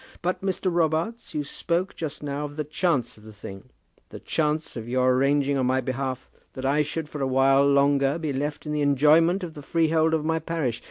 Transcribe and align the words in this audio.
But, 0.23 0.41
Mr. 0.41 0.73
Robarts, 0.73 1.35
you 1.35 1.43
spoke 1.43 1.95
just 1.95 2.23
now 2.23 2.43
of 2.45 2.55
the 2.55 2.63
chance 2.63 3.19
of 3.19 3.23
the 3.23 3.31
thing, 3.31 3.69
the 4.09 4.19
chance 4.19 4.75
of 4.75 4.89
your 4.89 5.13
arranging 5.13 5.57
on 5.59 5.67
my 5.67 5.79
behalf 5.79 6.27
that 6.53 6.65
I 6.65 6.81
should 6.81 7.07
for 7.07 7.21
a 7.21 7.27
while 7.27 7.63
longer 7.67 8.17
be 8.17 8.33
left 8.33 8.65
in 8.65 8.71
the 8.71 8.81
enjoyment 8.81 9.43
of 9.43 9.53
the 9.53 9.61
freehold 9.61 10.15
of 10.15 10.25
my 10.25 10.39
parish. 10.39 10.79